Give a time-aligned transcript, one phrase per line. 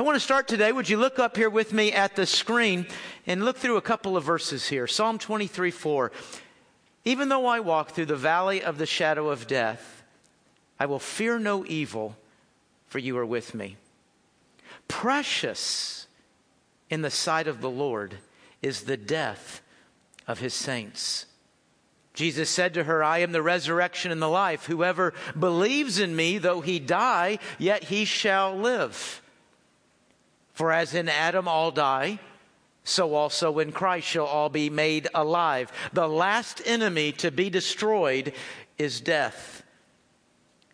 [0.00, 0.72] I want to start today.
[0.72, 2.86] Would you look up here with me at the screen
[3.26, 4.86] and look through a couple of verses here?
[4.86, 6.10] Psalm 23 4.
[7.04, 10.02] Even though I walk through the valley of the shadow of death,
[10.78, 12.16] I will fear no evil,
[12.86, 13.76] for you are with me.
[14.88, 16.06] Precious
[16.88, 18.14] in the sight of the Lord
[18.62, 19.60] is the death
[20.26, 21.26] of his saints.
[22.14, 24.64] Jesus said to her, I am the resurrection and the life.
[24.64, 29.19] Whoever believes in me, though he die, yet he shall live.
[30.60, 32.20] For as in Adam all die,
[32.84, 35.72] so also in Christ shall all be made alive.
[35.94, 38.34] The last enemy to be destroyed
[38.76, 39.62] is death.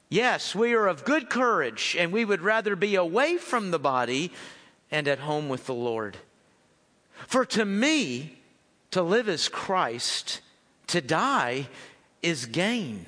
[0.08, 4.32] Yes, we are of good courage, and we would rather be away from the body
[4.90, 6.16] and at home with the Lord.
[7.28, 8.40] For to me,
[8.90, 10.40] to live is Christ,
[10.88, 11.68] to die
[12.24, 13.06] is gain.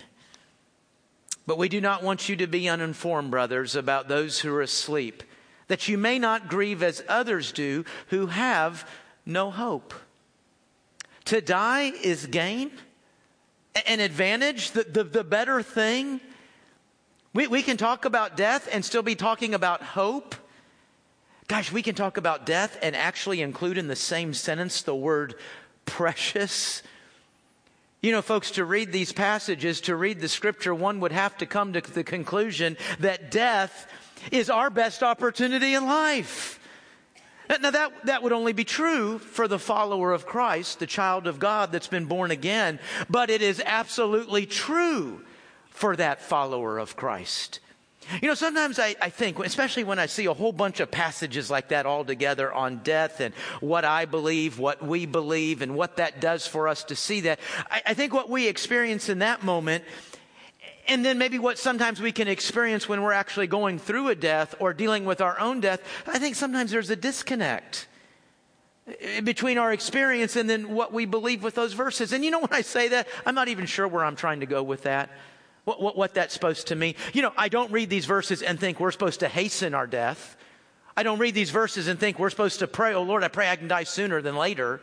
[1.44, 5.24] But we do not want you to be uninformed, brothers, about those who are asleep,
[5.68, 8.88] that you may not grieve as others do who have
[9.24, 9.94] no hope.
[11.26, 12.70] To die is gain,
[13.86, 16.20] an advantage, the, the, the better thing.
[17.34, 20.34] We, we can talk about death and still be talking about hope.
[21.46, 25.34] Gosh, we can talk about death and actually include in the same sentence the word
[25.84, 26.82] precious.
[28.00, 31.46] You know, folks, to read these passages, to read the scripture, one would have to
[31.46, 33.86] come to the conclusion that death
[34.30, 36.58] is our best opportunity in life.
[37.48, 41.38] Now, that, that would only be true for the follower of Christ, the child of
[41.38, 45.22] God that's been born again, but it is absolutely true
[45.70, 47.60] for that follower of Christ.
[48.22, 51.50] You know, sometimes I, I, think, especially when I see a whole bunch of passages
[51.50, 55.96] like that all together on death and what I believe, what we believe, and what
[55.96, 57.38] that does for us to see that,
[57.70, 59.84] I, I think what we experience in that moment,
[60.88, 64.54] and then maybe what sometimes we can experience when we're actually going through a death
[64.58, 67.86] or dealing with our own death, I think sometimes there's a disconnect
[69.22, 72.12] between our experience and then what we believe with those verses.
[72.12, 74.46] And you know, when I say that, I'm not even sure where I'm trying to
[74.46, 75.10] go with that
[75.68, 76.94] what, what, what that's supposed to mean.
[77.12, 80.34] You know, I don't read these verses and think we're supposed to hasten our death.
[80.96, 83.50] I don't read these verses and think we're supposed to pray, oh Lord, I pray
[83.50, 84.80] I can die sooner than later.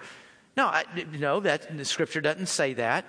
[0.56, 0.86] No, I,
[1.18, 3.06] no, that the scripture doesn't say that.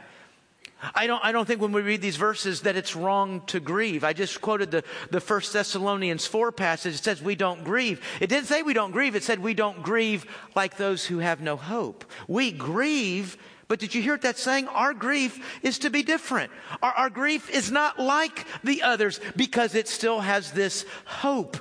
[0.95, 4.05] I don't, I don't think when we read these verses that it's wrong to grieve.
[4.05, 6.95] I just quoted the, the First Thessalonians 4 passage.
[6.95, 8.03] It says we don't grieve.
[8.21, 9.17] It didn't say we don't grieve.
[9.17, 12.05] It said we don't grieve like those who have no hope.
[12.29, 13.39] We grieve
[13.69, 14.69] but did you hear what saying?
[14.69, 16.53] Our grief is to be different.
[16.83, 21.57] Our, our, grief is not like the others because it still has this hope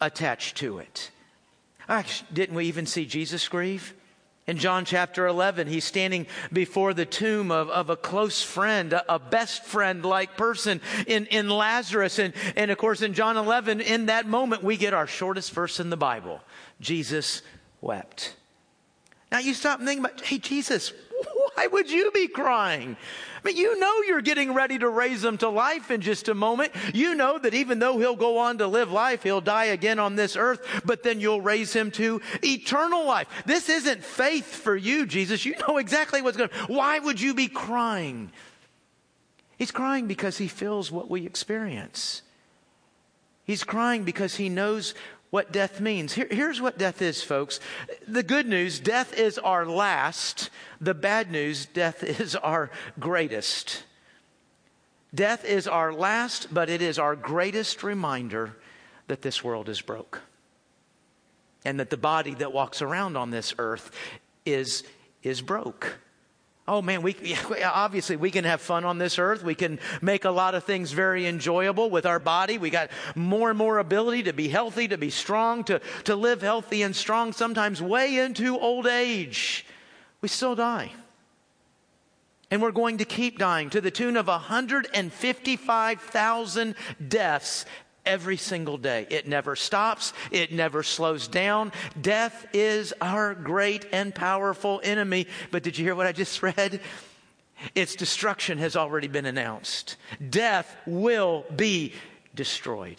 [0.00, 1.10] attached to it.
[1.88, 3.94] Actually, didn't we even see Jesus grieve?
[4.48, 9.14] In John chapter 11, he's standing before the tomb of, of a close friend, a,
[9.14, 12.18] a best friend like person in, in Lazarus.
[12.18, 15.80] And, and of course, in John 11, in that moment, we get our shortest verse
[15.80, 16.40] in the Bible
[16.80, 17.42] Jesus
[17.82, 18.36] wept.
[19.30, 20.94] Now you stop and think about, hey, Jesus,
[21.54, 22.96] why would you be crying?
[23.38, 26.34] I mean, you know you're getting ready to raise him to life in just a
[26.34, 26.72] moment.
[26.92, 30.16] You know that even though he'll go on to live life, he'll die again on
[30.16, 33.28] this earth, but then you'll raise him to eternal life.
[33.46, 35.44] This isn't faith for you, Jesus.
[35.44, 36.66] You know exactly what's going on.
[36.66, 38.30] Why would you be crying?
[39.56, 42.22] He's crying because he feels what we experience.
[43.44, 44.94] He's crying because he knows
[45.30, 46.14] what death means.
[46.14, 47.60] Here, here's what death is, folks.
[48.06, 50.50] The good news death is our last.
[50.80, 53.84] The bad news death is our greatest.
[55.14, 58.56] Death is our last, but it is our greatest reminder
[59.06, 60.20] that this world is broke.
[61.64, 63.90] And that the body that walks around on this earth
[64.44, 64.84] is,
[65.22, 65.98] is broke.
[66.68, 67.16] Oh man, we
[67.64, 69.42] obviously we can have fun on this earth.
[69.42, 72.58] We can make a lot of things very enjoyable with our body.
[72.58, 76.42] We got more and more ability to be healthy, to be strong, to, to live
[76.42, 79.64] healthy and strong, sometimes way into old age.
[80.20, 80.92] We still die.
[82.50, 86.74] And we're going to keep dying to the tune of 155,000
[87.08, 87.64] deaths
[88.08, 89.06] every single day.
[89.10, 90.12] It never stops.
[90.32, 91.70] It never slows down.
[92.00, 95.26] Death is our great and powerful enemy.
[95.52, 96.80] But did you hear what I just read?
[97.74, 99.96] Its destruction has already been announced.
[100.30, 101.92] Death will be
[102.34, 102.96] destroyed.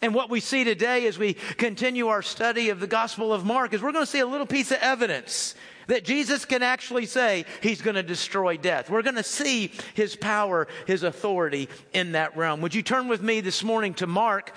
[0.00, 3.74] And what we see today as we continue our study of the Gospel of Mark
[3.74, 5.54] is we're going to see a little piece of evidence
[5.88, 8.88] that Jesus can actually say he's going to destroy death.
[8.88, 12.60] We're going to see his power, his authority in that realm.
[12.60, 14.52] Would you turn with me this morning to Mark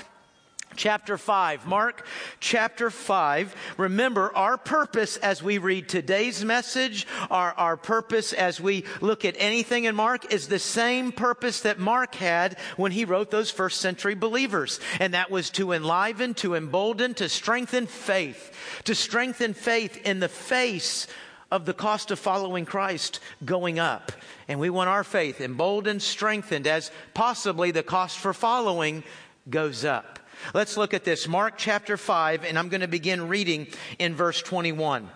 [0.75, 1.67] chapter 5.
[1.67, 2.05] Mark
[2.39, 3.55] chapter 5.
[3.77, 9.35] Remember, our purpose as we read today's message, our, our purpose as we look at
[9.37, 13.81] anything in Mark is the same purpose that Mark had when he wrote those first
[13.81, 14.79] century believers.
[14.99, 20.29] And that was to enliven, to embolden, to strengthen faith, to strengthen faith in the
[20.29, 21.07] face
[21.51, 24.11] of the cost of following Christ going up.
[24.47, 29.03] And we want our faith emboldened, strengthened as possibly the cost for following
[29.49, 30.19] goes up.
[30.53, 31.27] Let's look at this.
[31.27, 33.67] Mark chapter 5, and I'm going to begin reading
[33.99, 35.09] in verse 21.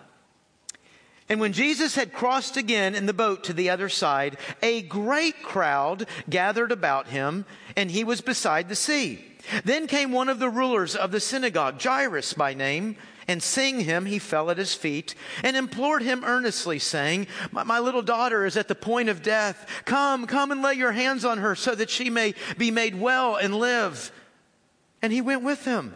[1.28, 5.42] And when Jesus had crossed again in the boat to the other side, a great
[5.42, 7.44] crowd gathered about him,
[7.76, 9.24] and he was beside the sea.
[9.64, 12.96] Then came one of the rulers of the synagogue, Jairus by name,
[13.28, 17.80] and seeing him, he fell at his feet and implored him earnestly, saying, my, my,
[17.80, 19.82] little daughter is at the point of death.
[19.84, 23.34] Come, come and lay your hands on her so that she may be made well
[23.34, 24.12] and live.
[25.06, 25.94] And he went with him.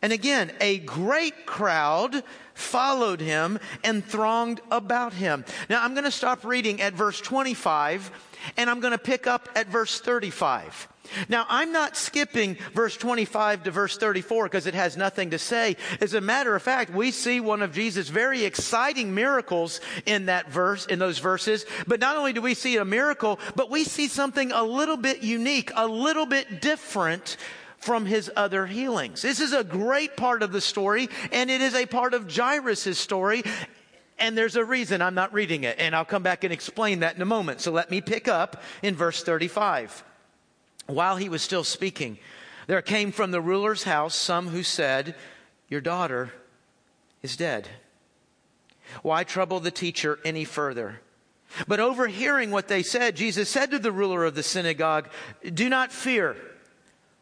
[0.00, 2.24] And again, a great crowd
[2.54, 5.44] followed him and thronged about him.
[5.68, 8.10] Now I'm going to stop reading at verse 25
[8.56, 10.88] and I'm going to pick up at verse 35.
[11.28, 15.76] Now, I'm not skipping verse 25 to verse 34 because it has nothing to say.
[16.00, 20.50] As a matter of fact, we see one of Jesus' very exciting miracles in that
[20.50, 21.66] verse, in those verses.
[21.86, 25.22] But not only do we see a miracle, but we see something a little bit
[25.22, 27.36] unique, a little bit different
[27.78, 29.22] from his other healings.
[29.22, 32.98] This is a great part of the story, and it is a part of Jairus'
[32.98, 33.42] story.
[34.18, 37.14] And there's a reason I'm not reading it, and I'll come back and explain that
[37.14, 37.60] in a moment.
[37.60, 40.04] So let me pick up in verse 35.
[40.86, 42.18] While he was still speaking,
[42.66, 45.14] there came from the ruler's house some who said,
[45.68, 46.32] Your daughter
[47.22, 47.68] is dead.
[49.02, 51.00] Why trouble the teacher any further?
[51.66, 55.08] But overhearing what they said, Jesus said to the ruler of the synagogue,
[55.42, 56.36] Do not fear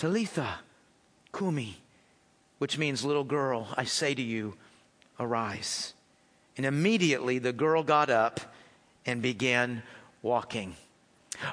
[0.00, 0.60] Talitha
[1.30, 1.76] Kumi,
[2.56, 4.54] which means little girl, I say to you,
[5.18, 5.92] arise.
[6.56, 8.40] And immediately the girl got up
[9.04, 9.82] and began
[10.22, 10.74] walking.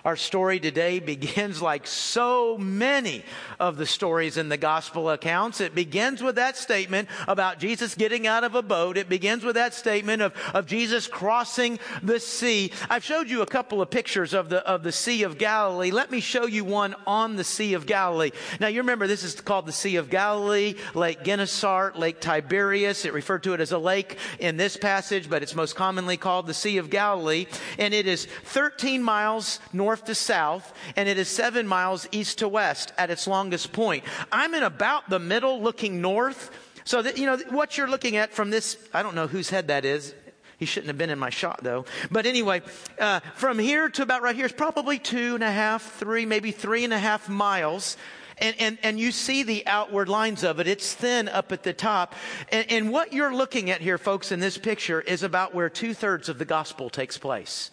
[0.06, 3.24] Our story today begins like so many
[3.60, 5.62] of the stories in the gospel accounts.
[5.62, 8.98] It begins with that statement about Jesus getting out of a boat.
[8.98, 12.72] It begins with that statement of, of Jesus crossing the sea.
[12.90, 15.92] I've showed you a couple of pictures of the, of the Sea of Galilee.
[15.92, 18.32] Let me show you one on the Sea of Galilee.
[18.60, 23.06] Now you remember this is called the Sea of Galilee, Lake Gennesaret, Lake Tiberias.
[23.06, 26.48] It referred to it as a lake in this passage, but it's most commonly called
[26.48, 27.48] the Sea of Galilee.
[27.78, 32.48] And it is 13 miles north to south, and it is seven miles east to
[32.48, 34.04] west at its longest point.
[34.32, 36.52] I'm in about the middle looking north.
[36.84, 39.68] So that, you know, what you're looking at from this, I don't know whose head
[39.68, 40.16] that is.
[40.58, 41.86] He shouldn't have been in my shot though.
[42.10, 42.62] But anyway,
[43.00, 46.52] uh, from here to about right here is probably two and a half, three, maybe
[46.52, 47.98] three and a half miles.
[48.40, 50.68] And, and, and you see the outward lines of it.
[50.68, 52.16] It's thin up at the top.
[52.52, 55.94] And, and what you're looking at here, folks, in this picture is about where two
[55.94, 57.72] thirds of the gospel takes place.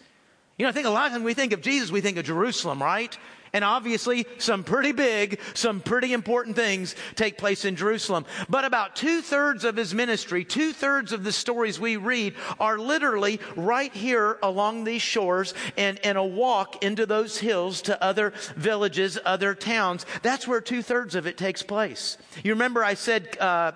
[0.57, 2.25] You know, I think a lot of times we think of Jesus, we think of
[2.25, 3.17] Jerusalem, right?
[3.51, 8.25] And obviously, some pretty big, some pretty important things take place in Jerusalem.
[8.49, 12.77] But about two thirds of his ministry, two thirds of the stories we read are
[12.77, 18.33] literally right here along these shores and, and a walk into those hills to other
[18.57, 20.05] villages, other towns.
[20.21, 22.17] That's where two thirds of it takes place.
[22.43, 23.71] You remember I said, uh,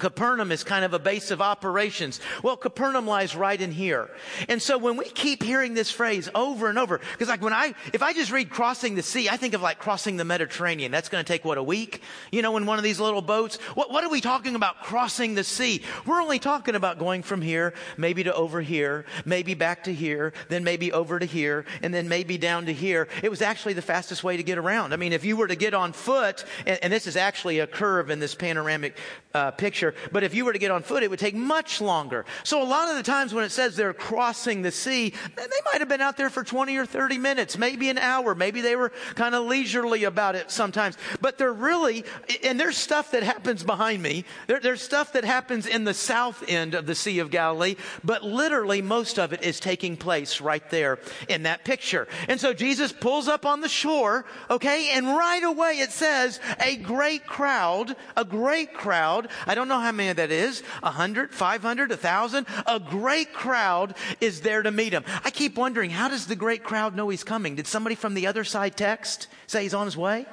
[0.00, 2.20] Capernaum is kind of a base of operations.
[2.42, 4.10] Well, Capernaum lies right in here.
[4.48, 7.74] And so when we keep hearing this phrase over and over, because like when I,
[7.92, 10.90] if I just read crossing the sea, I think of like crossing the Mediterranean.
[10.90, 12.02] That's going to take what, a week?
[12.32, 13.54] You know, in one of these little boats.
[13.76, 15.82] What, what are we talking about crossing the sea?
[16.06, 20.32] We're only talking about going from here, maybe to over here, maybe back to here,
[20.48, 23.06] then maybe over to here, and then maybe down to here.
[23.22, 24.92] It was actually the fastest way to get around.
[24.92, 27.68] I mean, if you were to get on foot, and, and this is actually a
[27.68, 28.98] curve in this panoramic
[29.32, 31.80] uh, picture, picture, but if you were to get on foot, it would take much
[31.80, 32.24] longer.
[32.42, 35.80] So a lot of the times when it says they're crossing the sea, they might
[35.80, 38.34] have been out there for 20 or 30 minutes, maybe an hour.
[38.34, 40.96] Maybe they were kind of leisurely about it sometimes.
[41.20, 42.04] But they're really,
[42.42, 44.24] and there's stuff that happens behind me.
[44.46, 48.22] There, there's stuff that happens in the south end of the Sea of Galilee, but
[48.24, 50.98] literally most of it is taking place right there
[51.28, 52.08] in that picture.
[52.28, 56.76] And so Jesus pulls up on the shore, okay, and right away it says a
[56.76, 59.28] great crowd, a great crowd.
[59.46, 62.46] I don't know how many that is, a hundred, five hundred, a thousand.
[62.66, 65.04] A great crowd is there to meet him.
[65.24, 67.56] I keep wondering, how does the great crowd know he's coming?
[67.56, 70.26] Did somebody from the other side text, say he's on his way?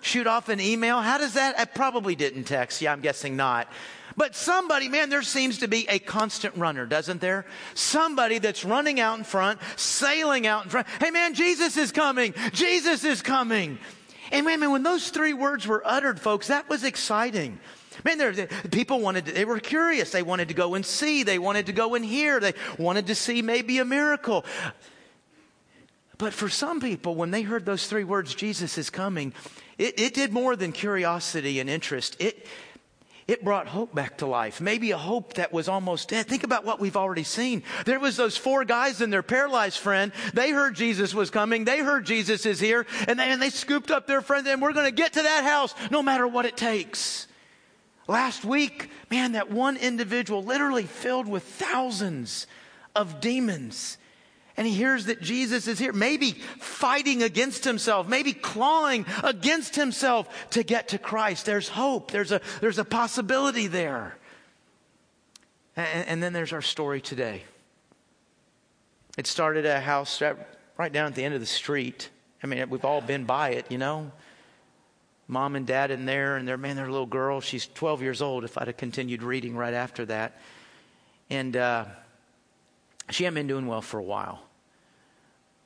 [0.00, 1.00] Shoot off an email?
[1.00, 1.58] How does that?
[1.58, 2.80] I probably didn't text.
[2.80, 3.68] Yeah, I'm guessing not.
[4.16, 7.46] But somebody, man, there seems to be a constant runner, doesn't there?
[7.74, 10.88] Somebody that's running out in front, sailing out in front.
[11.00, 12.34] Hey, man, Jesus is coming.
[12.52, 13.78] Jesus is coming.
[14.32, 17.60] And man, man, when those three words were uttered, folks, that was exciting.
[18.04, 20.10] Man, there, people wanted to, they were curious.
[20.10, 21.22] They wanted to go and see.
[21.22, 22.40] They wanted to go and hear.
[22.40, 24.44] They wanted to see maybe a miracle.
[26.18, 29.32] But for some people, when they heard those three words, Jesus is coming,
[29.78, 32.16] it, it did more than curiosity and interest.
[32.18, 32.44] It,
[33.28, 34.60] it brought hope back to life.
[34.60, 36.26] Maybe a hope that was almost dead.
[36.26, 37.62] Think about what we've already seen.
[37.84, 40.12] There was those four guys and their paralyzed friend.
[40.34, 41.64] They heard Jesus was coming.
[41.64, 44.72] They heard Jesus is here and they, and they scooped up their friend and we're
[44.72, 47.27] going to get to that house no matter what it takes.
[48.08, 52.46] Last week, man, that one individual literally filled with thousands
[52.96, 53.98] of demons
[54.58, 60.50] and he hears that Jesus is here, maybe fighting against himself, maybe clawing against himself
[60.50, 61.46] to get to Christ.
[61.46, 62.10] There's hope.
[62.10, 64.16] There's a, there's a possibility there.
[65.76, 67.44] And, and then there's our story today.
[69.16, 70.20] It started at a house
[70.76, 72.08] right down at the end of the street.
[72.42, 74.10] I mean, we've all been by it, you know.
[75.28, 77.42] Mom and dad in there, and their man, their little girl.
[77.42, 78.44] She's 12 years old.
[78.44, 80.40] If I'd have continued reading right after that,
[81.28, 81.84] and uh,
[83.10, 84.42] she hadn't been doing well for a while.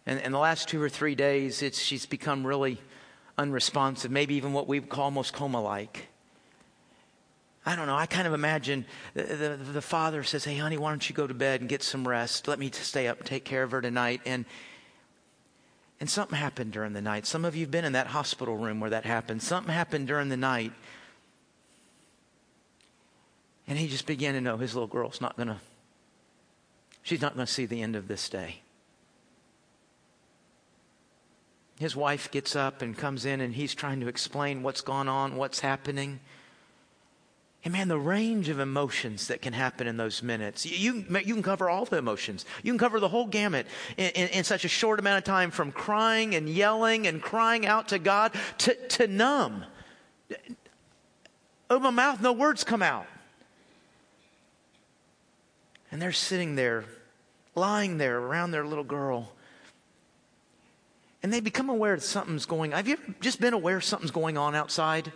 [0.04, 2.78] And in the last two or three days, it's, she's become really
[3.38, 6.09] unresponsive, maybe even what we call almost coma like.
[7.64, 7.95] I don't know.
[7.95, 11.28] I kind of imagine the, the, the, father says, Hey, honey, why don't you go
[11.28, 12.49] to bed and get some rest?
[12.49, 14.21] Let me stay up and take care of her tonight.
[14.26, 14.45] And,
[16.02, 17.26] and something happened during the night.
[17.26, 19.40] Some of you have been in that hospital room where that happened.
[19.40, 20.73] Something happened during the night.
[23.68, 25.59] And he just began to know his little girl's not going to,
[27.04, 28.62] she's not going to see the end of this day.
[31.78, 35.37] His wife gets up and comes in, and he's trying to explain what's gone on,
[35.37, 36.18] what's happening.
[37.64, 40.66] And man, the range of emotions that can happen in those minutes.
[40.66, 42.45] You, you can cover all the emotions.
[42.62, 43.66] You can cover the whole gamut
[43.97, 47.64] in, in, in, such a short amount of time from crying and yelling and crying
[47.64, 49.64] out to God to, to numb.
[51.71, 53.07] Open my mouth, no words come out.
[55.92, 56.85] And they're sitting there,
[57.54, 59.33] lying there around their little girl
[61.23, 62.73] and they become aware that something's going.
[62.73, 65.12] Have you ever just been aware something's going on outside?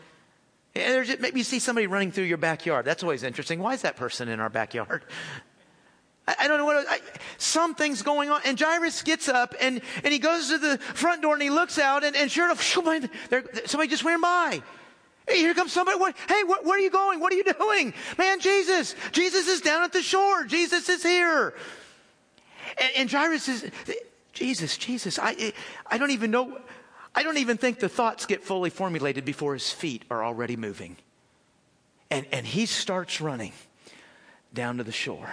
[0.76, 2.85] Just, maybe you see somebody running through your backyard.
[2.85, 3.61] That's always interesting.
[3.61, 5.04] Why is that person in our backyard?
[6.28, 6.99] I, don't know what, I,
[7.38, 8.40] something's going on.
[8.45, 11.78] And Jairus gets up and, and he goes to the front door and he looks
[11.78, 13.09] out and, and sure enough, somebody,
[13.88, 14.61] just ran by.
[15.28, 15.99] Hey, here comes somebody.
[15.99, 17.21] What, hey, where are you going?
[17.21, 17.95] What are you doing?
[18.18, 18.97] Man, Jesus.
[19.12, 20.45] Jesus is down at the shore.
[20.45, 21.54] Jesus is here.
[22.78, 23.71] And, and Jairus is,
[24.33, 25.18] Jesus, Jesus.
[25.21, 25.52] I,
[25.87, 26.59] I don't even know.
[27.16, 30.99] I don't even think the thoughts get fully formulated before his feet are already moving.
[32.11, 33.52] And, and he starts running
[34.52, 35.32] down to the shore.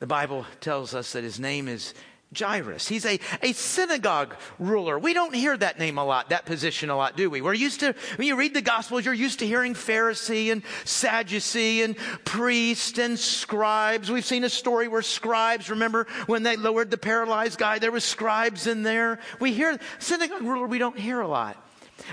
[0.00, 1.94] The Bible tells us that his name is
[2.36, 2.88] Jairus.
[2.88, 4.98] He's a, a synagogue ruler.
[4.98, 7.40] We don't hear that name a lot, that position a lot, do we?
[7.40, 11.82] We're used to, when you read the Gospels, you're used to hearing Pharisee and Sadducee
[11.82, 14.10] and priest and scribes.
[14.10, 18.04] We've seen a story where scribes, remember when they lowered the paralyzed guy, there was
[18.04, 19.18] scribes in there.
[19.40, 21.56] We hear synagogue ruler, we don't hear a lot.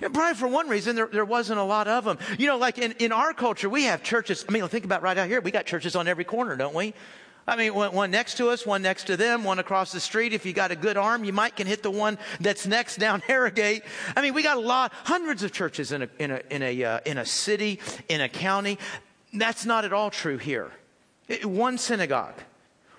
[0.01, 2.19] And probably for one reason, there, there wasn't a lot of them.
[2.37, 4.45] You know, like in, in our culture, we have churches.
[4.47, 5.41] I mean, think about right out here.
[5.41, 6.93] We got churches on every corner, don't we?
[7.47, 10.31] I mean, one, next to us, one next to them, one across the street.
[10.31, 13.21] If you got a good arm, you might can hit the one that's next down
[13.27, 13.83] Harrogate.
[14.15, 16.83] I mean, we got a lot, hundreds of churches in a, in a, in a,
[16.83, 17.79] uh, in a city,
[18.09, 18.77] in a county.
[19.33, 20.71] That's not at all true here.
[21.27, 22.35] It, one synagogue.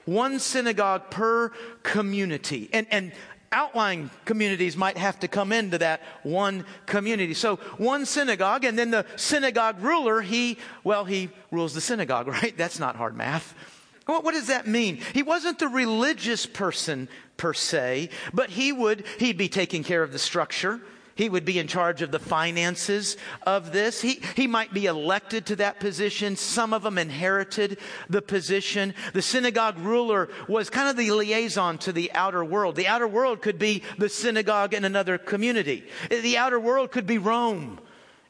[0.05, 1.51] One synagogue per
[1.85, 2.69] community.
[2.73, 3.13] And, and
[3.53, 7.35] outlying communities might have to come into that one community.
[7.35, 12.57] So one synagogue, and then the synagogue ruler, he, well, he rules the synagogue, right?
[12.57, 13.55] That's not hard math.
[14.07, 15.01] What, does that mean?
[15.15, 20.13] He wasn't the religious person per se, but he would, he'd be taking care of
[20.13, 20.81] the structure.
[21.15, 23.17] He would be in charge of the finances
[23.47, 24.01] of this.
[24.01, 26.37] He, he might be elected to that position.
[26.37, 27.79] Some of them inherited
[28.09, 28.95] the position.
[29.13, 32.77] The synagogue ruler was kind of the liaison to the outer world.
[32.77, 35.85] The outer world could be the synagogue in another community.
[36.09, 37.79] The outer world could be Rome.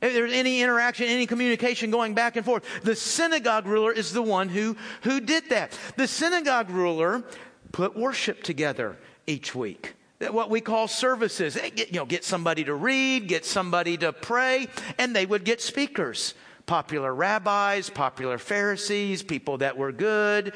[0.02, 4.21] If there's any interaction, any communication going back and forth, the synagogue ruler is the
[4.21, 5.78] one who, who did that.
[5.97, 7.23] The synagogue ruler
[7.71, 9.94] put worship together each week
[10.30, 11.59] what we call services.
[11.75, 14.68] Get, you know, get somebody to read, get somebody to pray,
[14.99, 16.35] and they would get speakers.
[16.66, 20.52] Popular rabbis, popular Pharisees, people that were good.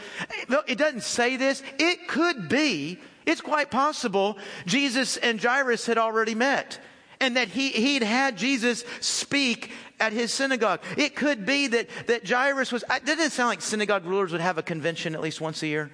[0.69, 1.65] It doesn't say this.
[1.79, 6.79] It could be, it's quite possible, Jesus and Jairus had already met.
[7.21, 10.81] And that he, he'd had Jesus speak at his synagogue.
[10.97, 14.59] It could be that, that Jairus was, it didn't sound like synagogue rulers would have
[14.59, 15.91] a convention at least once a year.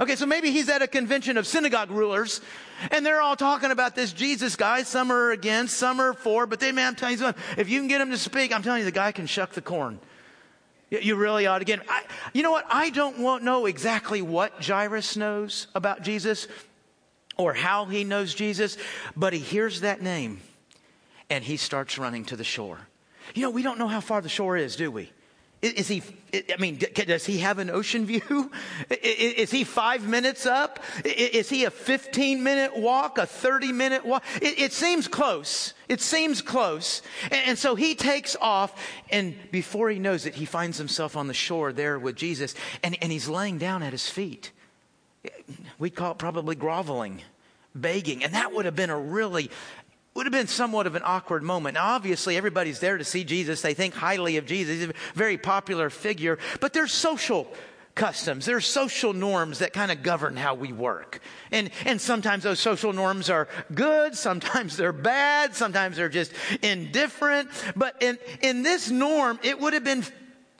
[0.00, 2.40] Okay, so maybe he's at a convention of synagogue rulers
[2.90, 4.82] and they're all talking about this Jesus guy.
[4.82, 7.34] Some are against, some are for, but they, man, I'm telling you.
[7.58, 9.62] If you can get him to speak, I'm telling you, the guy can shuck the
[9.62, 10.00] corn.
[10.90, 11.86] You really ought to get him.
[11.88, 12.02] I,
[12.34, 12.66] you know what?
[12.68, 16.48] I don't want, know exactly what Jairus knows about Jesus
[17.36, 18.76] or how he knows Jesus,
[19.16, 20.40] but he hears that name
[21.32, 22.78] and he starts running to the shore.
[23.34, 25.10] You know, we don't know how far the shore is, do we?
[25.62, 26.02] Is he,
[26.34, 28.50] I mean, does he have an ocean view?
[28.90, 30.80] Is he five minutes up?
[31.04, 34.24] Is he a 15 minute walk, a 30 minute walk?
[34.42, 35.72] It, seems close.
[35.88, 37.00] It seems close.
[37.30, 38.74] And so he takes off,
[39.08, 42.98] and before he knows it, he finds himself on the shore there with Jesus, and,
[43.00, 44.50] and he's laying down at his feet.
[45.78, 47.22] We'd call it probably groveling,
[47.72, 48.24] begging.
[48.24, 49.48] And that would have been a really
[50.14, 51.74] would have been somewhat of an awkward moment.
[51.74, 53.62] Now, obviously, everybody's there to see Jesus.
[53.62, 54.80] They think highly of Jesus.
[54.80, 57.48] He's a very popular figure, but there's social
[57.94, 58.46] customs.
[58.46, 61.20] There's social norms that kind of govern how we work.
[61.50, 64.14] And, and sometimes those social norms are good.
[64.14, 65.54] Sometimes they're bad.
[65.54, 67.50] Sometimes they're just indifferent.
[67.76, 70.04] But in, in this norm, it would have been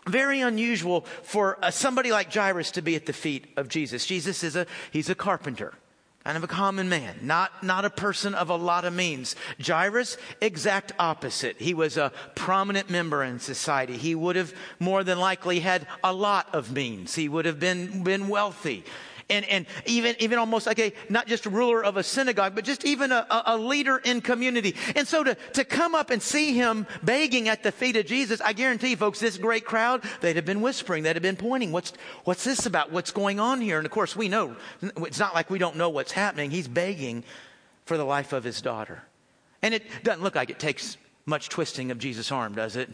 [0.07, 4.05] very unusual for uh, somebody like Jairus to be at the feet of Jesus.
[4.05, 5.75] Jesus is a, he's a carpenter
[6.25, 9.35] kind of a common man, not, not a person of a lot of means.
[9.65, 11.57] Jairus, exact opposite.
[11.59, 13.97] He was a prominent member in society.
[13.97, 17.15] He would have more than likely had a lot of means.
[17.15, 18.85] He would have been, been wealthy
[19.29, 22.65] and, and even, even almost like a, not just a ruler of a synagogue, but
[22.65, 24.75] just even a, a leader in community.
[24.97, 28.41] And so to, to come up and see him begging at the feet of Jesus,
[28.41, 31.93] I guarantee folks, this great crowd, they'd have been whispering, they'd have been pointing, what's,
[32.25, 32.93] what's this about?
[32.93, 33.79] What's going on here?
[33.79, 36.51] And of course, we know, it's not like we don't know what's happening.
[36.51, 37.25] He's begging
[37.85, 39.03] for the life of his daughter.
[39.63, 42.91] And it doesn't look like it takes much twisting of Jesus' arm, does it?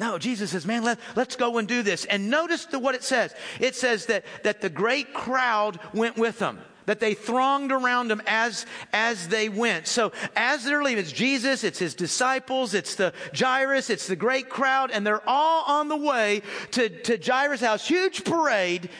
[0.00, 2.04] No, Jesus says, man, let, let's go and do this.
[2.04, 3.32] And notice the, what it says.
[3.60, 8.20] It says that, that the great crowd went with them that they thronged around him
[8.26, 9.86] as, as they went.
[9.86, 14.48] So as they're leaving, it's Jesus, it's his disciples, it's the Jairus, it's the great
[14.48, 17.86] crowd, and they're all on the way to, to Jairus' house.
[17.88, 18.90] Huge parade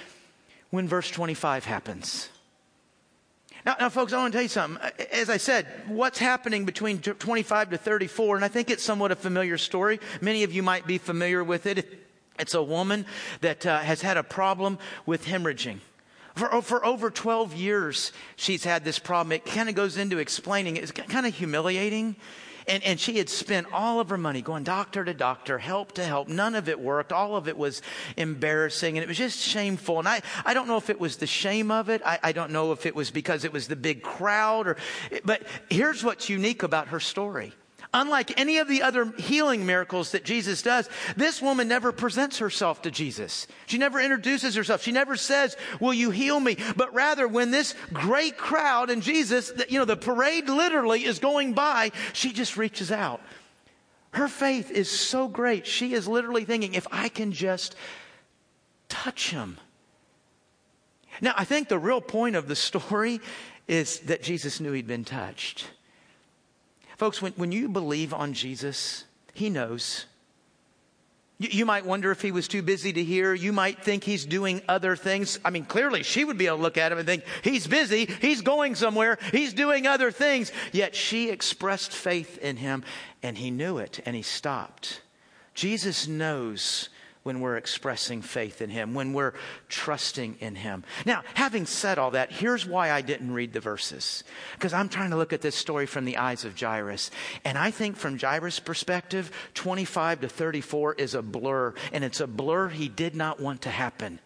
[0.70, 2.28] when verse 25 happens.
[3.64, 4.90] Now, now, folks, I want to tell you something.
[5.11, 9.16] As I said, what's happening between 25 to 34, and I think it's somewhat a
[9.16, 10.00] familiar story.
[10.20, 12.07] Many of you might be familiar with it.
[12.38, 13.07] It's a woman
[13.40, 15.79] that uh, has had a problem with hemorrhaging.
[16.35, 19.33] For, for over 12 years, she's had this problem.
[19.33, 20.77] It kind of goes into explaining.
[20.77, 22.16] It's kind of humiliating.
[22.66, 26.05] And, and she had spent all of her money going doctor to doctor, help to
[26.05, 26.29] help.
[26.29, 27.12] None of it worked.
[27.12, 27.83] All of it was
[28.16, 29.98] embarrassing and it was just shameful.
[29.98, 32.00] And I, I don't know if it was the shame of it.
[32.05, 34.77] I, I don't know if it was because it was the big crowd or,
[35.24, 37.53] but here's what's unique about her story.
[37.96, 42.83] Unlike any of the other healing miracles that Jesus does, this woman never presents herself
[42.83, 43.46] to Jesus.
[43.66, 44.83] She never introduces herself.
[44.83, 46.57] She never says, will you heal me?
[46.76, 51.52] But rather, when this great crowd and Jesus, you know, the parade literally is going
[51.52, 53.20] by, she just reaches out.
[54.11, 55.64] Her faith is so great.
[55.64, 57.76] She is literally thinking, if I can just
[58.88, 59.59] touch him.
[61.20, 63.20] Now, I think the real point of the story
[63.68, 65.68] is that Jesus knew he'd been touched.
[66.96, 70.07] Folks, when, when you believe on Jesus, He knows.
[71.38, 73.35] You, you might wonder if He was too busy to hear.
[73.35, 75.38] You might think He's doing other things.
[75.44, 78.07] I mean, clearly she would be able to look at Him and think, He's busy.
[78.07, 79.18] He's going somewhere.
[79.33, 80.52] He's doing other things.
[80.72, 82.85] Yet she expressed faith in Him
[83.22, 85.00] and He knew it and He stopped.
[85.54, 86.88] Jesus knows
[87.24, 89.32] when we're expressing faith in Him, when we're
[89.70, 90.84] trusting in Him.
[91.06, 94.24] Now, having said all that, here's why I didn't read the verses.
[94.52, 97.10] Because I'm trying to look at this story from the eyes of Jairus.
[97.44, 101.72] And I think from Jairus' perspective, 25 to 34 is a blur.
[101.92, 104.20] And it's a blur he did not want to happen.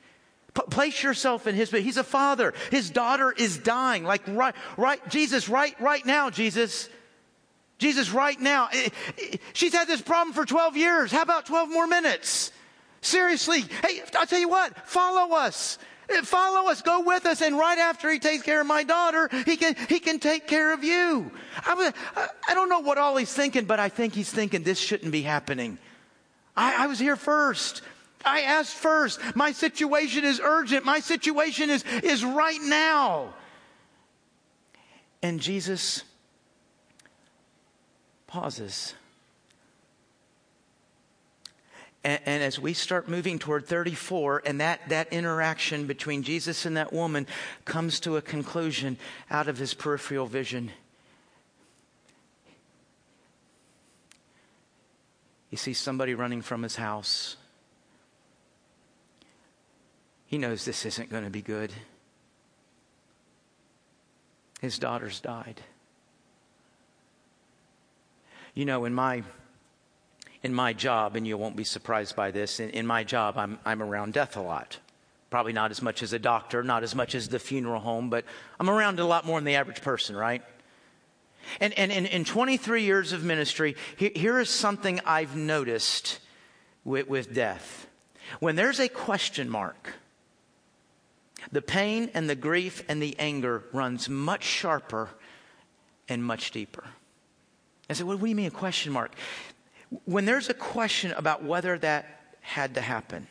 [0.52, 2.52] Place yourself in his, he's a father.
[2.72, 4.02] His daughter is dying.
[4.02, 6.88] Like right, right, Jesus, right, right now, Jesus.
[7.78, 8.68] Jesus, right now,
[9.52, 11.12] she's had this problem for 12 years.
[11.12, 12.50] How about 12 more minutes?
[13.00, 15.78] Seriously, hey, I'll tell you what, follow us.
[16.10, 19.28] Eh, follow us, go with us, and right after he takes care of my daughter,
[19.44, 21.30] he can, he can take care of you.
[21.64, 21.92] I,
[22.48, 25.22] I don't know what all he's thinking, but I think he's thinking this shouldn't be
[25.22, 25.78] happening.
[26.56, 27.82] I, I was here first.
[28.24, 29.20] I asked first.
[29.36, 30.84] My situation is urgent.
[30.84, 33.34] My situation is, is right now.
[35.22, 36.04] And Jesus
[38.26, 38.94] pauses.
[42.04, 46.76] And, and, as we start moving toward 34, and that, that interaction between Jesus and
[46.76, 47.26] that woman
[47.64, 48.96] comes to a conclusion
[49.30, 50.70] out of his peripheral vision.
[55.50, 57.36] He sees somebody running from his house.
[60.26, 61.72] He knows this isn't going to be good.
[64.60, 65.62] His daughter's died.
[68.54, 69.22] You know, in my
[70.42, 73.58] in my job, and you won't be surprised by this, in, in my job, I'm,
[73.64, 74.78] I'm around death a lot.
[75.30, 78.24] Probably not as much as a doctor, not as much as the funeral home, but
[78.58, 80.42] I'm around a lot more than the average person, right?
[81.60, 86.20] And, and, and in 23 years of ministry, here, is something I've noticed
[86.84, 87.86] with, with death.
[88.40, 89.94] When there's a question mark,
[91.52, 95.10] the pain and the grief and the anger runs much sharper
[96.08, 96.84] and much deeper.
[97.88, 99.14] I said, what do you mean a question mark?
[100.04, 102.06] When there's a question about whether that
[102.40, 103.26] had to happen,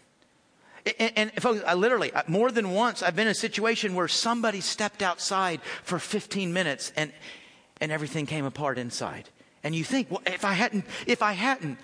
[0.99, 4.61] and, and folks, I literally, more than once, I've been in a situation where somebody
[4.61, 7.11] stepped outside for 15 minutes and,
[7.81, 9.29] and everything came apart inside.
[9.63, 11.77] And you think, well, if I hadn't, if I hadn't,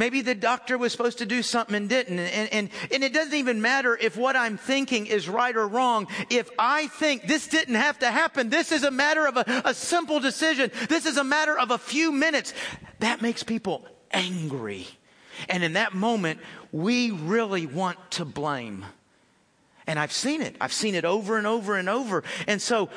[0.00, 2.18] Maybe the doctor was supposed to do something and didn't.
[2.18, 6.06] And, and, and it doesn't even matter if what I'm thinking is right or wrong.
[6.30, 9.74] If I think this didn't have to happen, this is a matter of a, a
[9.74, 10.70] simple decision.
[10.88, 12.54] This is a matter of a few minutes.
[13.00, 14.86] That makes people angry.
[15.50, 16.40] And in that moment,
[16.72, 18.86] we really want to blame.
[19.86, 20.56] And I've seen it.
[20.62, 22.24] I've seen it over and over and over.
[22.46, 22.88] And so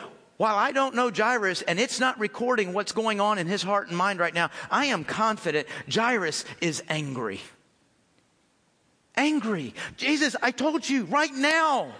[0.43, 3.87] while I don't know Jairus and it's not recording what's going on in his heart
[3.87, 7.39] and mind right now, I am confident Jairus is angry.
[9.15, 9.73] Angry.
[9.95, 11.93] Jesus, I told you right now.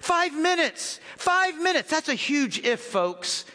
[0.00, 1.00] Five minutes.
[1.16, 1.90] Five minutes.
[1.90, 3.46] That's a huge if, folks.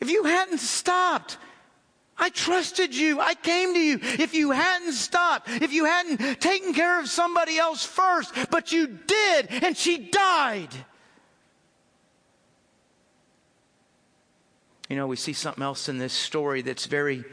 [0.00, 1.38] If you hadn't stopped,
[2.18, 3.20] I trusted you.
[3.20, 4.00] I came to you.
[4.02, 8.86] If you hadn't stopped, if you hadn't taken care of somebody else first, but you
[8.86, 10.68] did, and she died.
[14.88, 17.24] You know, we see something else in this story that's very,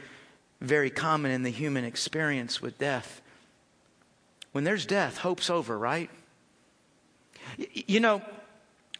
[0.60, 3.22] very common in the human experience with death.
[4.52, 6.10] When there's death, hope's over, right?
[7.72, 8.22] You know,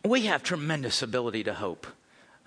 [0.04, 1.86] we have tremendous ability to hope.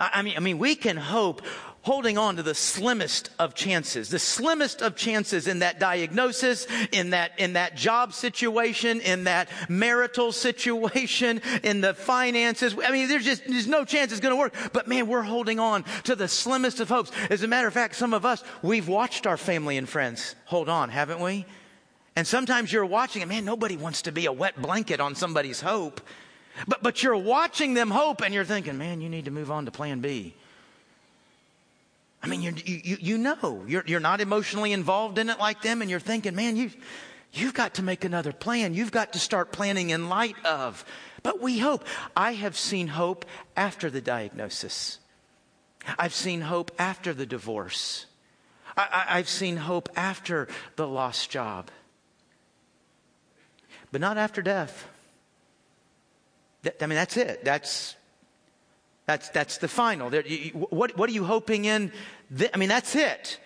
[0.00, 1.42] I mean, I mean, we can hope
[1.82, 7.10] holding on to the slimmest of chances, the slimmest of chances in that diagnosis, in
[7.10, 12.74] that, in that job situation, in that marital situation, in the finances.
[12.84, 14.54] I mean, there's just, there's no chance it's going to work.
[14.72, 17.10] But man, we're holding on to the slimmest of hopes.
[17.30, 20.68] As a matter of fact, some of us, we've watched our family and friends hold
[20.68, 21.46] on, haven't we?
[22.16, 25.60] And sometimes you're watching, and man, nobody wants to be a wet blanket on somebody's
[25.60, 26.00] hope.
[26.66, 29.64] But, but you're watching them hope and you're thinking, man, you need to move on
[29.64, 30.34] to plan B.
[32.22, 35.80] I mean, you you, you know, you're, you're not emotionally involved in it like them,
[35.80, 36.70] and you're thinking, man, you,
[37.32, 38.74] you've got to make another plan.
[38.74, 40.84] You've got to start planning in light of.
[41.22, 41.84] But we hope.
[42.16, 43.24] I have seen hope
[43.56, 44.98] after the diagnosis.
[45.98, 48.06] I've seen hope after the divorce.
[48.76, 51.70] I, I, I've seen hope after the lost job.
[53.92, 54.86] But not after death.
[56.80, 57.44] I mean, that's it.
[57.44, 57.96] That's
[59.10, 60.08] that's, that's the final.
[60.70, 61.90] What, what are you hoping in?
[62.54, 63.40] I mean, that's it.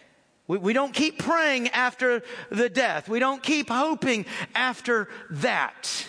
[0.46, 3.08] We, we don't keep praying after the death.
[3.08, 6.06] We don't keep hoping after that.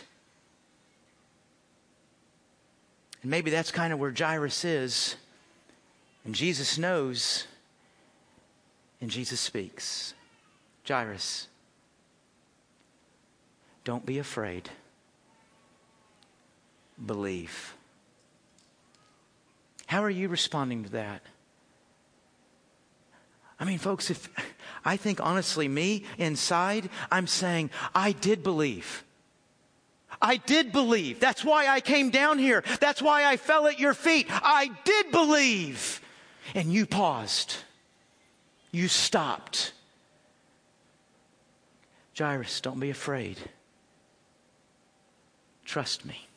[3.22, 5.15] And maybe that's kind of where Jairus is.
[6.26, 7.48] And Jesus knows.
[9.00, 10.13] And Jesus speaks
[10.86, 11.48] Jairus,
[13.86, 14.70] don't be afraid.
[17.06, 17.74] Believe.
[19.96, 21.22] How are you responding to that?
[23.58, 24.28] I mean, folks, if
[24.86, 29.06] I think honestly, me inside, I'm saying, I did believe.
[30.22, 31.22] I did believe.
[31.22, 32.62] That's why I came down here.
[32.82, 34.28] That's why I fell at your feet.
[34.30, 36.02] I did believe.
[36.54, 37.56] And you paused.
[38.72, 39.72] You stopped.
[42.18, 43.38] Jairus, don't be afraid.
[45.64, 46.28] Trust me.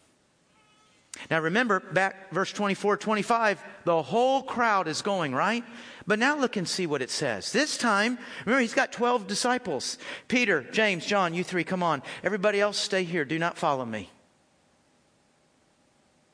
[1.30, 5.64] Now remember, back verse 24, 25, the whole crowd is going, right?
[6.06, 7.52] But now look and see what it says.
[7.52, 12.02] This time, remember, he's got 12 disciples Peter, James, John, you three, come on.
[12.22, 13.24] Everybody else, stay here.
[13.24, 14.10] Do not follow me.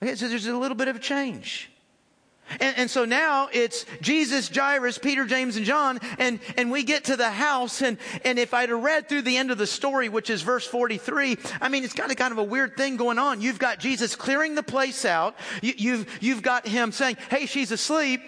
[0.02, 1.70] Okay, so there's a little bit of a change.
[2.60, 7.04] And, and, so now it's Jesus, Jairus, Peter, James, and John, and, and we get
[7.04, 10.08] to the house, and, and if I'd have read through the end of the story,
[10.08, 13.18] which is verse 43, I mean, it's kind of kind of a weird thing going
[13.18, 13.40] on.
[13.40, 15.36] You've got Jesus clearing the place out.
[15.62, 18.20] You, you've, you've got him saying, hey, she's asleep.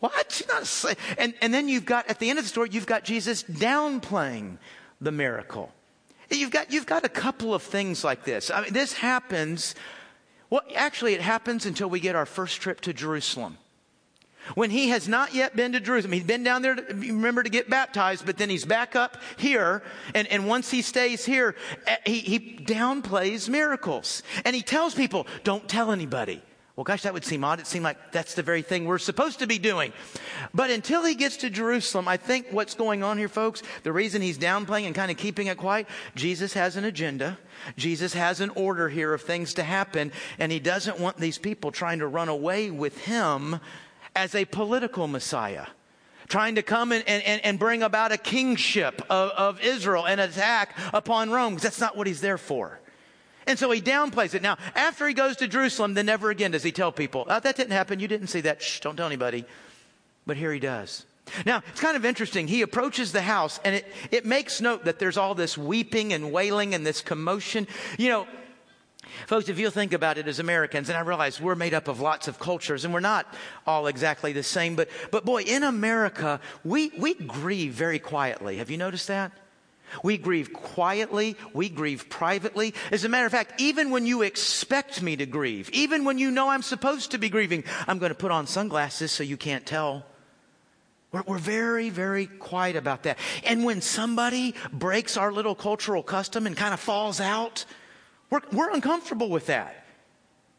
[0.00, 0.32] What?
[0.32, 0.98] She's not asleep.
[1.16, 4.58] And, and then you've got, at the end of the story, you've got Jesus downplaying
[5.00, 5.72] the miracle.
[6.30, 8.50] You've got, you've got a couple of things like this.
[8.50, 9.74] I mean, this happens
[10.50, 13.58] well, actually, it happens until we get our first trip to Jerusalem.
[14.54, 17.48] When he has not yet been to Jerusalem, he's been down there, to, remember, to
[17.48, 19.82] get baptized, but then he's back up here.
[20.14, 24.22] And, and once he stays here, eh, he, he downplays miracles.
[24.44, 26.42] And he tells people, don't tell anybody.
[26.76, 27.60] Well, gosh, that would seem odd.
[27.60, 29.92] It seemed like that's the very thing we're supposed to be doing.
[30.52, 34.20] But until he gets to Jerusalem, I think what's going on here, folks, the reason
[34.22, 37.38] he's downplaying and kind of keeping it quiet, Jesus has an agenda.
[37.76, 40.10] Jesus has an order here of things to happen,
[40.40, 43.60] and he doesn't want these people trying to run away with him
[44.16, 45.66] as a political Messiah
[46.26, 50.74] trying to come and, and, and bring about a kingship of, of Israel, an attack
[50.94, 52.80] upon Rome, because that's not what he's there for.
[53.46, 54.42] And so he downplays it.
[54.42, 57.56] Now, after he goes to Jerusalem, then never again does he tell people, oh, that
[57.56, 58.00] didn't happen.
[58.00, 58.62] You didn't see that.
[58.62, 59.44] Shh, don't tell anybody.
[60.26, 61.04] But here he does.
[61.46, 62.48] Now, it's kind of interesting.
[62.48, 66.32] He approaches the house and it, it makes note that there's all this weeping and
[66.32, 67.66] wailing and this commotion.
[67.98, 68.26] You know,
[69.26, 72.00] folks, if you think about it as Americans, and I realize we're made up of
[72.00, 73.32] lots of cultures and we're not
[73.66, 78.58] all exactly the same, but, but boy, in America, we, we grieve very quietly.
[78.58, 79.32] Have you noticed that?
[80.02, 81.36] We grieve quietly.
[81.52, 82.74] We grieve privately.
[82.90, 86.30] As a matter of fact, even when you expect me to grieve, even when you
[86.30, 89.64] know I'm supposed to be grieving, I'm going to put on sunglasses so you can't
[89.64, 90.04] tell.
[91.12, 93.18] We're, we're very, very quiet about that.
[93.44, 97.64] And when somebody breaks our little cultural custom and kind of falls out,
[98.30, 99.84] we're, we're uncomfortable with that.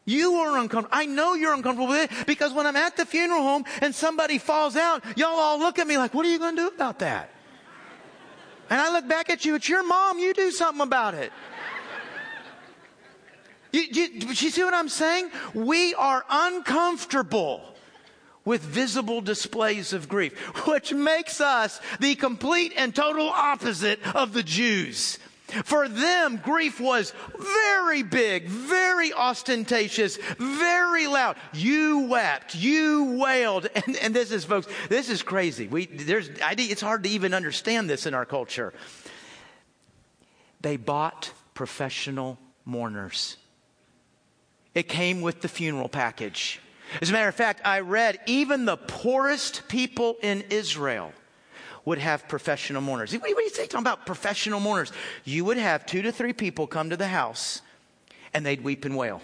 [0.06, 0.96] You are uncomfortable.
[0.96, 4.38] I know you're uncomfortable with it because when I'm at the funeral home and somebody
[4.38, 7.00] falls out, y'all all look at me like, what are you going to do about
[7.00, 7.30] that?
[8.68, 11.32] And I look back at you, it's your mom, you do something about it.
[13.72, 15.30] You, you, you see what I'm saying?
[15.54, 17.62] We are uncomfortable
[18.44, 24.42] with visible displays of grief, which makes us the complete and total opposite of the
[24.42, 25.18] Jews.
[25.64, 31.36] For them, grief was very big, very ostentatious, very loud.
[31.52, 33.68] You wept, you wailed.
[33.86, 35.68] And, and this is, folks, this is crazy.
[35.68, 38.72] We, there's, I, it's hard to even understand this in our culture.
[40.60, 43.36] They bought professional mourners,
[44.74, 46.60] it came with the funeral package.
[47.00, 51.12] As a matter of fact, I read even the poorest people in Israel
[51.86, 53.12] would have professional mourners.
[53.14, 54.92] What do you talking about professional mourners?
[55.24, 57.62] You would have two to three people come to the house
[58.34, 59.22] and they'd weep and wail.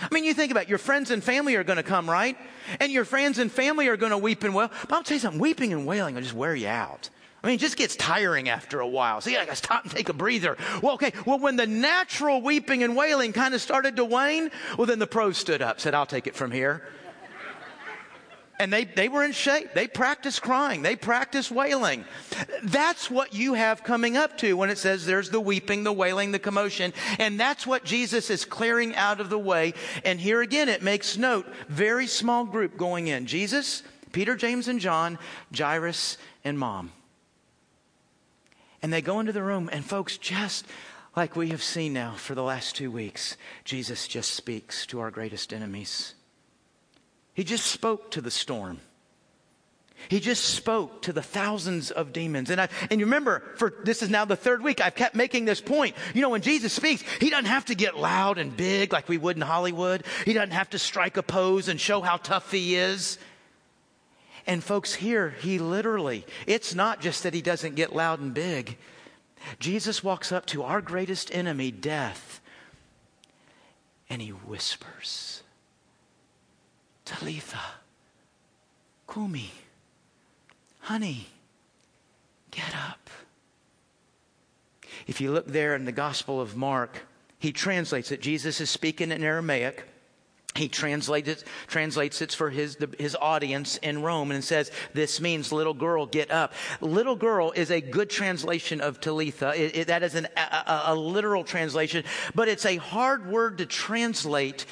[0.00, 2.36] I mean, you think about it, your friends and family are going to come, right?
[2.80, 4.70] And your friends and family are going to weep and wail.
[4.82, 7.10] But I'll tell you something, weeping and wailing will just wear you out.
[7.42, 9.20] I mean, it just gets tiring after a while.
[9.20, 10.56] So you gotta stop and take a breather.
[10.82, 11.12] Well, okay.
[11.24, 15.06] Well, when the natural weeping and wailing kind of started to wane, well, then the
[15.06, 16.82] pros stood up, said, I'll take it from here.
[18.58, 19.74] And they, they were in shape.
[19.74, 20.80] They practiced crying.
[20.80, 22.06] They practiced wailing.
[22.62, 26.32] That's what you have coming up to when it says there's the weeping, the wailing,
[26.32, 26.94] the commotion.
[27.18, 29.74] And that's what Jesus is clearing out of the way.
[30.04, 33.26] And here again, it makes note, very small group going in.
[33.26, 35.18] Jesus, Peter, James, and John,
[35.54, 36.92] Jairus, and mom.
[38.82, 40.66] And they go into the room, and folks, just
[41.14, 45.10] like we have seen now for the last two weeks, Jesus just speaks to our
[45.10, 46.14] greatest enemies.
[47.36, 48.80] He just spoke to the storm.
[50.08, 52.48] He just spoke to the thousands of demons.
[52.48, 55.44] And I, and you remember, for this is now the third week, I've kept making
[55.44, 55.94] this point.
[56.14, 59.18] You know, when Jesus speaks, he doesn't have to get loud and big like we
[59.18, 60.04] would in Hollywood.
[60.24, 63.18] He doesn't have to strike a pose and show how tough he is.
[64.46, 68.78] And folks, here, he literally, it's not just that he doesn't get loud and big.
[69.58, 72.40] Jesus walks up to our greatest enemy, death,
[74.08, 75.42] and he whispers.
[77.06, 77.60] Talitha,
[79.10, 79.50] Kumi,
[80.80, 81.28] honey,
[82.50, 83.08] get up.
[85.06, 87.06] If you look there in the Gospel of Mark,
[87.38, 88.20] he translates it.
[88.20, 89.84] Jesus is speaking in Aramaic.
[90.56, 95.20] he translates it, translates it for his, the, his audience in Rome and says, This
[95.20, 96.54] means little girl, get up.
[96.80, 99.52] Little girl is a good translation of Talitha.
[99.54, 103.66] It, it, that is an, a, a literal translation, but it's a hard word to
[103.66, 104.66] translate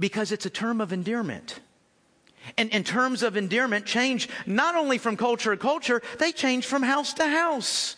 [0.00, 1.60] because it's a term of endearment.
[2.56, 6.82] And in terms of endearment, change not only from culture to culture, they change from
[6.82, 7.96] house to house.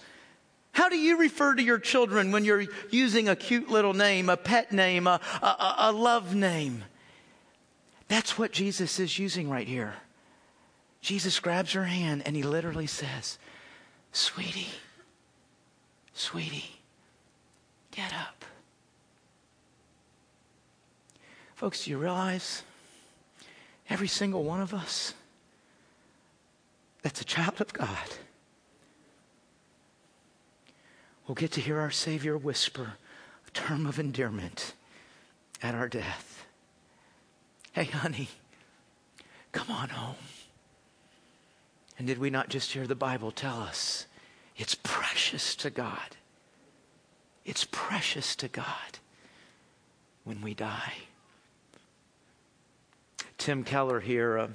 [0.73, 4.37] How do you refer to your children when you're using a cute little name, a
[4.37, 6.85] pet name, a, a, a love name?
[8.09, 9.95] That's what Jesus is using right here.
[11.01, 13.39] Jesus grabs her hand and he literally says,
[14.13, 14.69] Sweetie,
[16.13, 16.81] sweetie,
[17.91, 18.45] get up.
[21.55, 22.63] Folks, do you realize
[23.91, 25.13] every single one of us
[27.03, 27.89] that's a child of God
[31.27, 32.95] will get to hear our Savior whisper
[33.47, 34.75] a term of endearment
[35.63, 36.47] at our death.
[37.73, 38.29] Hey, honey,
[39.53, 40.17] come on home.
[41.99, 44.07] And did we not just hear the Bible tell us
[44.57, 46.17] it's precious to God?
[47.45, 48.99] It's precious to God
[50.25, 50.95] when we die.
[53.41, 54.39] Tim Keller here.
[54.39, 54.49] Uh,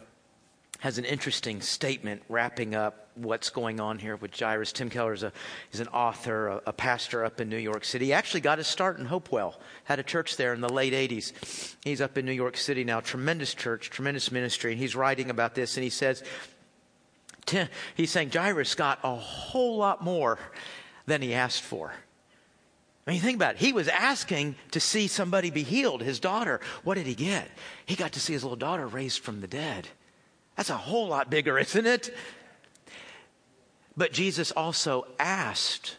[0.80, 4.72] has an interesting statement wrapping up what's going on here with Jairus.
[4.72, 5.32] Tim Keller is, a,
[5.72, 8.06] is an author, a, a, pastor up in New York City.
[8.06, 11.76] He actually got his start in Hopewell, had a church there in the late 80s.
[11.84, 14.74] He's up in New York City now, tremendous church, tremendous ministry.
[14.74, 16.24] And he's writing about this, and he says,
[17.46, 20.38] Tim, he's saying Jairus got a whole lot more
[21.08, 21.94] than he asked for.
[23.08, 23.62] I mean, think about it.
[23.62, 26.60] He was asking to see somebody be healed, his daughter.
[26.84, 27.50] What did he get?
[27.86, 29.88] He got to see his little daughter raised from the dead.
[30.56, 32.16] That's a whole lot bigger, isn't it?
[33.96, 35.98] But Jesus also asked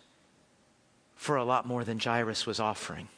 [1.14, 3.08] for a lot more than Jairus was offering.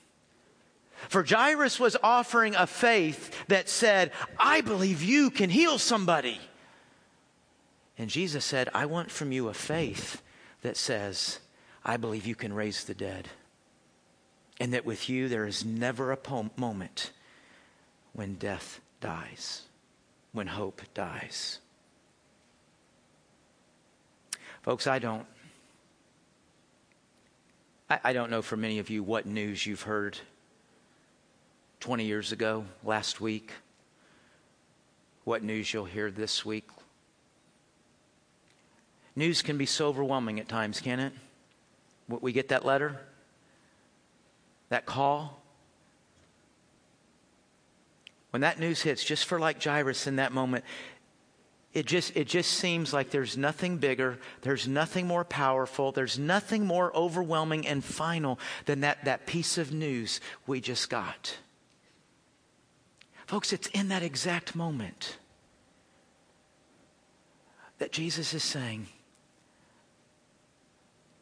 [1.09, 6.39] For Jairus was offering a faith that said, I believe you can heal somebody.
[7.97, 10.23] And Jesus said, I want from you a faith
[10.63, 11.39] that says,
[11.85, 13.29] I believe you can raise the dead.
[14.61, 16.19] And that with you there is never a
[16.57, 17.13] moment
[18.13, 19.63] when death dies
[20.33, 21.59] when hope dies.
[24.63, 25.27] Folks, I don't.
[27.89, 30.19] I, I don't know for many of you what news you've heard
[31.81, 33.53] 20 years ago, last week,
[35.25, 36.69] what news you'll hear this week.
[39.17, 41.13] News can be so overwhelming at times, can it?
[42.09, 43.01] We get that letter,
[44.69, 45.43] that call,
[48.31, 50.65] when that news hits, just for like Jairus in that moment,
[51.73, 56.67] it just, it just seems like there's nothing bigger, there's nothing more powerful, there's nothing
[56.67, 61.39] more overwhelming and final than that, that piece of news we just got.
[63.27, 65.19] Folks, it's in that exact moment
[67.79, 68.87] that Jesus is saying,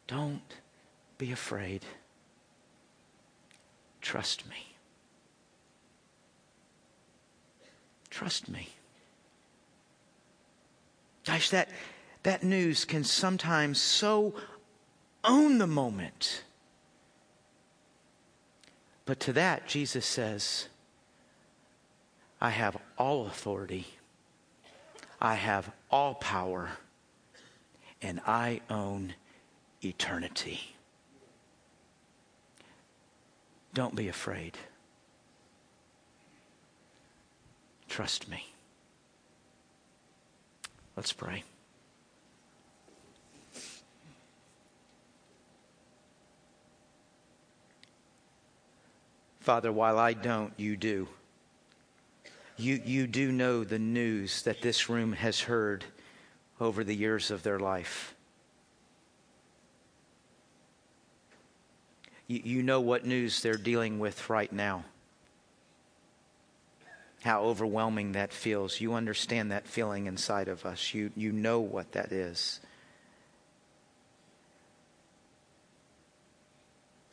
[0.07, 0.41] Don't
[1.17, 1.85] be afraid.
[4.07, 4.73] Trust me.
[8.09, 8.69] Trust me.
[11.25, 11.67] Gosh, that,
[12.23, 14.33] that news can sometimes so
[15.25, 16.45] own the moment.
[19.03, 20.69] But to that, Jesus says,
[22.39, 23.87] I have all authority,
[25.19, 26.69] I have all power,
[28.01, 29.15] and I own
[29.83, 30.76] eternity.
[33.77, 34.57] Don't be afraid.
[37.87, 38.43] Trust me.
[40.95, 41.43] Let's pray.
[49.41, 51.07] Father, while I don't, you do.
[52.57, 55.85] You, you do know the news that this room has heard
[56.59, 58.15] over the years of their life.
[62.27, 64.85] You, you know what news they're dealing with right now
[67.27, 68.79] how overwhelming that feels.
[68.79, 70.93] You understand that feeling inside of us.
[70.93, 72.59] You, you know what that is.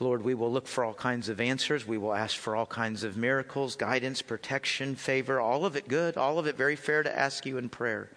[0.01, 1.87] Lord, we will look for all kinds of answers.
[1.87, 6.17] We will ask for all kinds of miracles, guidance, protection, favor, all of it good,
[6.17, 8.11] all of it very fair to ask you in prayer.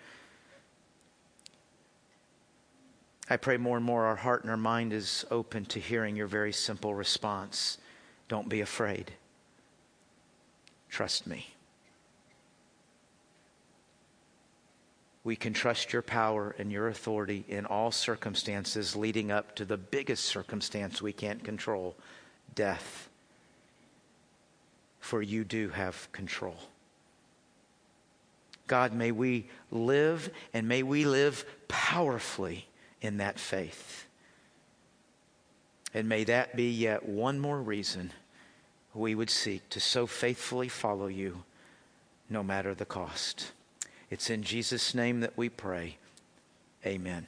[3.29, 6.27] I pray more and more our heart and our mind is open to hearing your
[6.27, 7.77] very simple response.
[8.29, 9.11] Don't be afraid.
[10.89, 11.47] Trust me.
[15.27, 19.75] we can trust your power and your authority in all circumstances leading up to the
[19.75, 21.97] biggest circumstance we can't control
[22.55, 23.09] death.
[25.01, 26.55] For you do have control.
[28.67, 32.65] God, may we live and may we live powerfully
[33.01, 34.05] in that faith.
[35.93, 38.11] And may that be yet one more reason
[38.93, 41.43] we would seek to so faithfully follow you
[42.29, 43.51] no matter the cost.
[44.09, 45.97] It's in Jesus' name that we pray.
[46.85, 47.27] Amen.